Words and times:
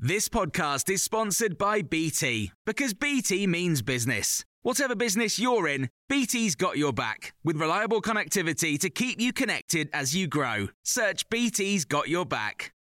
This 0.00 0.28
podcast 0.28 0.88
is 0.90 1.02
sponsored 1.02 1.58
by 1.58 1.82
BT 1.82 2.52
because 2.64 2.94
BT 2.94 3.48
means 3.48 3.82
business. 3.82 4.44
Whatever 4.62 4.94
business 4.94 5.40
you're 5.40 5.66
in, 5.66 5.90
BT's 6.08 6.54
got 6.54 6.78
your 6.78 6.92
back 6.92 7.34
with 7.42 7.56
reliable 7.56 8.00
connectivity 8.00 8.78
to 8.78 8.90
keep 8.90 9.20
you 9.20 9.32
connected 9.32 9.90
as 9.92 10.14
you 10.14 10.28
grow. 10.28 10.68
Search 10.84 11.28
BT's 11.30 11.84
got 11.84 12.08
your 12.08 12.24
back. 12.24 12.72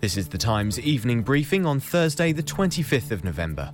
This 0.00 0.18
is 0.18 0.28
the 0.28 0.36
Times 0.36 0.78
evening 0.78 1.22
briefing 1.22 1.64
on 1.64 1.80
Thursday, 1.80 2.32
the 2.32 2.42
25th 2.42 3.10
of 3.10 3.24
November. 3.24 3.72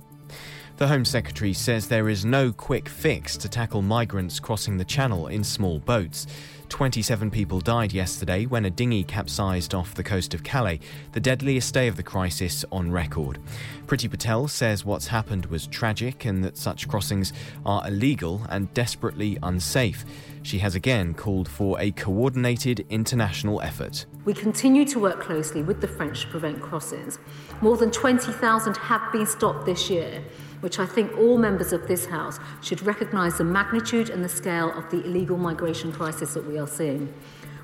The 0.79 0.87
Home 0.87 1.03
Secretary 1.03 1.51
says 1.51 1.89
there 1.89 2.07
is 2.07 2.23
no 2.23 2.53
quick 2.53 2.87
fix 2.87 3.35
to 3.39 3.49
tackle 3.49 3.81
migrants 3.81 4.39
crossing 4.39 4.77
the 4.77 4.85
Channel 4.85 5.27
in 5.27 5.43
small 5.43 5.79
boats. 5.79 6.25
27 6.69 7.29
people 7.29 7.59
died 7.59 7.91
yesterday 7.91 8.45
when 8.45 8.63
a 8.63 8.69
dinghy 8.69 9.03
capsized 9.03 9.73
off 9.73 9.93
the 9.93 10.05
coast 10.05 10.33
of 10.33 10.41
Calais, 10.41 10.79
the 11.11 11.19
deadliest 11.19 11.73
day 11.73 11.89
of 11.89 11.97
the 11.97 12.03
crisis 12.03 12.63
on 12.71 12.89
record. 12.89 13.39
Priti 13.87 14.09
Patel 14.09 14.47
says 14.47 14.85
what's 14.85 15.07
happened 15.07 15.47
was 15.47 15.67
tragic 15.67 16.23
and 16.23 16.41
that 16.45 16.55
such 16.55 16.87
crossings 16.87 17.33
are 17.65 17.85
illegal 17.85 18.43
and 18.47 18.73
desperately 18.73 19.37
unsafe. 19.43 20.05
She 20.43 20.59
has 20.59 20.75
again 20.75 21.13
called 21.13 21.49
for 21.49 21.77
a 21.81 21.91
coordinated 21.91 22.85
international 22.89 23.59
effort. 23.61 24.05
We 24.23 24.33
continue 24.33 24.85
to 24.85 24.99
work 24.99 25.19
closely 25.19 25.61
with 25.61 25.81
the 25.81 25.89
French 25.89 26.21
to 26.21 26.27
prevent 26.27 26.61
crossings. 26.61 27.19
More 27.59 27.75
than 27.75 27.91
20,000 27.91 28.77
have 28.77 29.11
been 29.11 29.25
stopped 29.25 29.65
this 29.65 29.89
year 29.89 30.23
which 30.61 30.79
I 30.79 30.85
think 30.85 31.17
all 31.17 31.37
members 31.37 31.73
of 31.73 31.87
this 31.87 32.05
House 32.05 32.39
should 32.61 32.81
recognise 32.81 33.37
the 33.37 33.43
magnitude 33.43 34.09
and 34.09 34.23
the 34.23 34.29
scale 34.29 34.71
of 34.77 34.89
the 34.89 35.03
illegal 35.03 35.37
migration 35.37 35.91
crisis 35.91 36.33
that 36.33 36.45
we 36.45 36.57
are 36.57 36.67
seeing. 36.67 37.13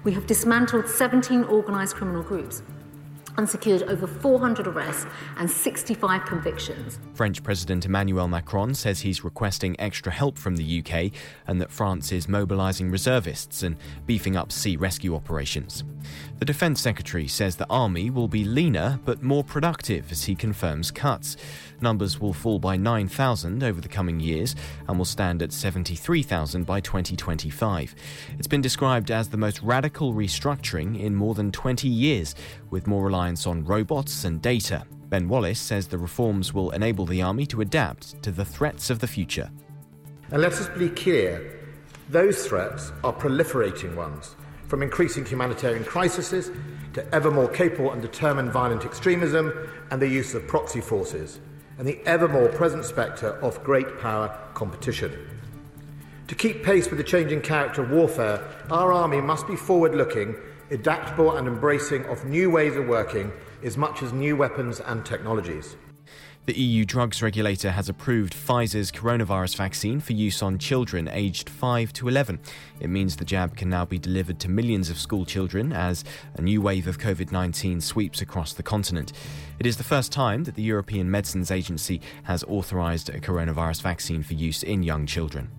We 0.03 0.13
have 0.13 0.27
dismantled 0.27 0.87
17 0.87 1.45
organised 1.45 1.95
criminal 1.95 2.23
groups 2.23 2.61
and 3.37 3.49
secured 3.49 3.83
over 3.83 4.07
400 4.07 4.67
arrests 4.67 5.05
and 5.37 5.49
65 5.49 6.25
convictions. 6.25 6.99
French 7.13 7.43
President 7.43 7.85
Emmanuel 7.85 8.27
Macron 8.27 8.73
says 8.73 9.01
he's 9.01 9.23
requesting 9.23 9.75
extra 9.79 10.11
help 10.11 10.37
from 10.37 10.55
the 10.55 10.79
UK 10.79 11.11
and 11.47 11.61
that 11.61 11.71
France 11.71 12.11
is 12.11 12.27
mobilising 12.27 12.91
reservists 12.91 13.63
and 13.63 13.77
beefing 14.05 14.35
up 14.35 14.51
sea 14.51 14.75
rescue 14.75 15.15
operations. 15.15 15.83
The 16.37 16.45
Defence 16.45 16.81
Secretary 16.81 17.27
says 17.27 17.55
the 17.55 17.69
army 17.69 18.09
will 18.09 18.27
be 18.27 18.43
leaner 18.43 18.99
but 19.05 19.23
more 19.23 19.43
productive 19.43 20.11
as 20.11 20.25
he 20.25 20.35
confirms 20.35 20.91
cuts. 20.91 21.37
Numbers 21.81 22.19
will 22.19 22.33
fall 22.33 22.59
by 22.59 22.77
9,000 22.77 23.63
over 23.63 23.81
the 23.81 23.87
coming 23.87 24.19
years 24.19 24.55
and 24.87 24.97
will 24.97 25.05
stand 25.05 25.41
at 25.41 25.51
73,000 25.51 26.65
by 26.65 26.79
2025. 26.81 27.95
It's 28.37 28.47
been 28.47 28.61
described 28.61 29.11
as 29.11 29.29
the 29.29 29.37
most 29.37 29.61
radical 29.61 30.13
restructuring 30.13 30.99
in 30.99 31.15
more 31.15 31.35
than 31.35 31.51
20 31.51 31.87
years, 31.87 32.35
with 32.69 32.87
more 32.87 33.03
reliance 33.03 33.24
on 33.25 33.65
robots 33.65 34.23
and 34.23 34.39
data. 34.39 34.83
Ben 35.09 35.27
Wallace 35.27 35.59
says 35.59 35.87
the 35.87 35.97
reforms 35.97 36.53
will 36.53 36.69
enable 36.71 37.05
the 37.07 37.23
Army 37.23 37.47
to 37.47 37.61
adapt 37.61 38.21
to 38.21 38.31
the 38.31 38.45
threats 38.45 38.91
of 38.91 38.99
the 38.99 39.07
future. 39.07 39.49
And 40.31 40.41
let 40.43 40.53
us 40.53 40.67
be 40.77 40.89
clear 40.89 41.59
those 42.09 42.45
threats 42.45 42.91
are 43.03 43.13
proliferating 43.13 43.95
ones, 43.95 44.35
from 44.67 44.83
increasing 44.83 45.25
humanitarian 45.25 45.83
crises 45.83 46.51
to 46.93 47.15
ever 47.15 47.31
more 47.31 47.47
capable 47.47 47.91
and 47.91 48.01
determined 48.01 48.51
violent 48.51 48.85
extremism 48.85 49.51
and 49.89 49.99
the 49.99 50.07
use 50.07 50.35
of 50.35 50.45
proxy 50.47 50.81
forces 50.81 51.39
and 51.79 51.87
the 51.87 51.99
ever 52.05 52.27
more 52.27 52.49
present 52.49 52.85
spectre 52.85 53.39
of 53.41 53.63
great 53.63 53.99
power 53.99 54.37
competition. 54.53 55.11
To 56.27 56.35
keep 56.35 56.63
pace 56.63 56.89
with 56.89 56.97
the 56.97 57.03
changing 57.03 57.41
character 57.41 57.83
of 57.83 57.91
warfare, 57.91 58.43
our 58.71 58.91
army 58.91 59.21
must 59.21 59.45
be 59.47 59.55
forward 59.55 59.93
looking, 59.93 60.35
adaptable, 60.71 61.37
and 61.37 61.47
embracing 61.47 62.05
of 62.05 62.25
new 62.25 62.49
ways 62.49 62.75
of 62.75 62.87
working 62.87 63.31
as 63.63 63.77
much 63.77 64.03
as 64.03 64.13
new 64.13 64.35
weapons 64.35 64.79
and 64.79 65.05
technologies. 65.05 65.75
The 66.45 66.53
EU 66.53 66.85
drugs 66.85 67.23
regulator 67.23 67.71
has 67.71 67.89
approved 67.89 68.35
Pfizer's 68.35 68.91
coronavirus 68.91 69.55
vaccine 69.55 69.99
for 69.99 70.13
use 70.13 70.43
on 70.43 70.59
children 70.59 71.07
aged 71.07 71.49
5 71.49 71.91
to 71.93 72.07
11. 72.07 72.39
It 72.79 72.91
means 72.91 73.15
the 73.15 73.25
jab 73.25 73.57
can 73.57 73.67
now 73.67 73.83
be 73.83 73.97
delivered 73.97 74.39
to 74.41 74.49
millions 74.49 74.91
of 74.91 74.99
school 74.99 75.25
children 75.25 75.73
as 75.73 76.03
a 76.35 76.43
new 76.43 76.61
wave 76.61 76.85
of 76.85 76.99
COVID 76.99 77.31
19 77.31 77.81
sweeps 77.81 78.21
across 78.21 78.53
the 78.53 78.61
continent. 78.61 79.11
It 79.57 79.65
is 79.65 79.77
the 79.77 79.83
first 79.83 80.11
time 80.11 80.43
that 80.43 80.53
the 80.53 80.61
European 80.61 81.09
Medicines 81.09 81.49
Agency 81.49 81.99
has 82.25 82.43
authorized 82.43 83.09
a 83.09 83.19
coronavirus 83.19 83.81
vaccine 83.81 84.21
for 84.21 84.35
use 84.35 84.61
in 84.61 84.83
young 84.83 85.07
children 85.07 85.49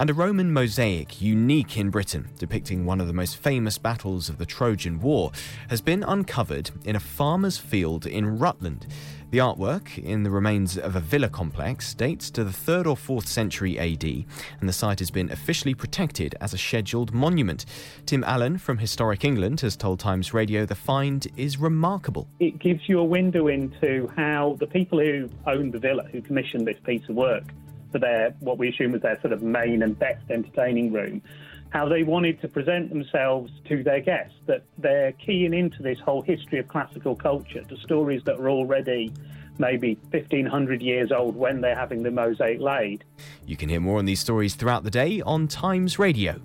and 0.00 0.08
a 0.08 0.14
Roman 0.14 0.50
mosaic 0.50 1.20
unique 1.20 1.76
in 1.76 1.90
Britain, 1.90 2.30
depicting 2.38 2.86
one 2.86 3.02
of 3.02 3.06
the 3.06 3.12
most 3.12 3.36
famous 3.36 3.76
battles 3.76 4.30
of 4.30 4.38
the 4.38 4.46
Trojan 4.46 4.98
War, 4.98 5.30
has 5.68 5.82
been 5.82 6.02
uncovered 6.02 6.70
in 6.86 6.96
a 6.96 7.00
farmer's 7.00 7.58
field 7.58 8.06
in 8.06 8.38
Rutland. 8.38 8.86
The 9.30 9.38
artwork, 9.38 10.02
in 10.02 10.22
the 10.22 10.30
remains 10.30 10.78
of 10.78 10.96
a 10.96 11.00
villa 11.00 11.28
complex, 11.28 11.92
dates 11.92 12.30
to 12.30 12.44
the 12.44 12.50
3rd 12.50 12.86
or 12.86 12.96
4th 12.96 13.26
century 13.26 13.78
AD, 13.78 14.02
and 14.02 14.66
the 14.66 14.72
site 14.72 15.00
has 15.00 15.10
been 15.10 15.30
officially 15.30 15.74
protected 15.74 16.34
as 16.40 16.54
a 16.54 16.58
scheduled 16.58 17.12
monument. 17.12 17.66
Tim 18.06 18.24
Allen 18.24 18.56
from 18.56 18.78
Historic 18.78 19.22
England 19.22 19.60
has 19.60 19.76
told 19.76 20.00
Times 20.00 20.32
Radio 20.32 20.64
the 20.64 20.74
find 20.74 21.26
is 21.36 21.58
remarkable. 21.58 22.26
It 22.38 22.58
gives 22.58 22.88
you 22.88 23.00
a 23.00 23.04
window 23.04 23.48
into 23.48 24.10
how 24.16 24.56
the 24.60 24.66
people 24.66 24.98
who 24.98 25.28
owned 25.46 25.74
the 25.74 25.78
villa, 25.78 26.04
who 26.10 26.22
commissioned 26.22 26.66
this 26.66 26.78
piece 26.86 27.06
of 27.10 27.16
work, 27.16 27.44
for 27.92 27.98
their 27.98 28.34
what 28.40 28.58
we 28.58 28.68
assume 28.68 28.92
was 28.92 29.02
their 29.02 29.20
sort 29.20 29.32
of 29.32 29.42
main 29.42 29.82
and 29.82 29.98
best 29.98 30.30
entertaining 30.30 30.92
room, 30.92 31.22
how 31.70 31.88
they 31.88 32.02
wanted 32.02 32.40
to 32.40 32.48
present 32.48 32.90
themselves 32.90 33.52
to 33.68 33.82
their 33.82 34.00
guests, 34.00 34.36
that 34.46 34.62
they're 34.78 35.12
keying 35.12 35.54
into 35.54 35.82
this 35.82 35.98
whole 36.00 36.22
history 36.22 36.58
of 36.58 36.68
classical 36.68 37.14
culture, 37.14 37.62
to 37.62 37.76
stories 37.78 38.22
that 38.24 38.38
are 38.38 38.50
already 38.50 39.12
maybe 39.58 39.98
1500 40.10 40.82
years 40.82 41.12
old 41.12 41.36
when 41.36 41.60
they're 41.60 41.76
having 41.76 42.02
the 42.02 42.10
mosaic 42.10 42.60
laid. 42.60 43.04
You 43.46 43.56
can 43.56 43.68
hear 43.68 43.80
more 43.80 43.98
on 43.98 44.06
these 44.06 44.20
stories 44.20 44.54
throughout 44.54 44.84
the 44.84 44.90
day 44.90 45.20
on 45.20 45.48
Times 45.48 45.98
Radio. 45.98 46.40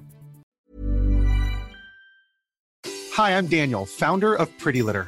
Hi, 3.13 3.37
I'm 3.37 3.47
Daniel, 3.47 3.85
founder 3.85 4.35
of 4.35 4.55
Pretty 4.57 4.81
Litter. 4.81 5.07